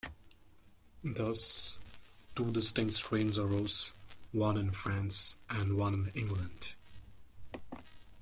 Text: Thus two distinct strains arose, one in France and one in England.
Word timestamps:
Thus 1.03 1.77
two 2.35 2.51
distinct 2.51 2.93
strains 2.95 3.37
arose, 3.37 3.93
one 4.31 4.57
in 4.57 4.71
France 4.71 5.35
and 5.47 5.77
one 5.77 5.93
in 6.15 6.19
England. 6.19 6.69